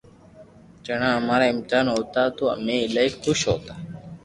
جڻا 0.85 1.09
امارا 1.19 1.45
امتحان 1.53 1.85
ھوتا 1.95 2.23
تو 2.37 2.43
امي 2.55 2.75
ايلائي 2.81 3.09
خوݾ 3.21 3.39
ھوتا 3.49 3.73